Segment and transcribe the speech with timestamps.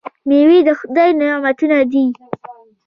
[0.27, 2.05] میوې د خدای نعمتونه دي.